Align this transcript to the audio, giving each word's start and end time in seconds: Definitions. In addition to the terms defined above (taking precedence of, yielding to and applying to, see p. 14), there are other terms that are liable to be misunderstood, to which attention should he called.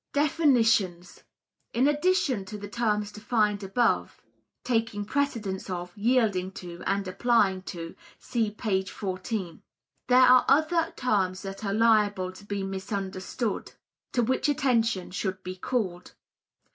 Definitions. 0.13 1.23
In 1.73 1.87
addition 1.87 2.43
to 2.45 2.57
the 2.57 2.67
terms 2.67 3.11
defined 3.11 3.61
above 3.63 4.19
(taking 4.63 5.05
precedence 5.05 5.69
of, 5.69 5.95
yielding 5.95 6.53
to 6.53 6.81
and 6.87 7.07
applying 7.07 7.61
to, 7.69 7.93
see 8.17 8.49
p. 8.49 8.83
14), 8.83 9.61
there 10.07 10.17
are 10.17 10.43
other 10.47 10.91
terms 10.95 11.43
that 11.43 11.63
are 11.63 11.73
liable 11.75 12.31
to 12.31 12.43
be 12.43 12.63
misunderstood, 12.63 13.73
to 14.13 14.23
which 14.23 14.49
attention 14.49 15.11
should 15.11 15.37
he 15.45 15.55
called. 15.55 16.15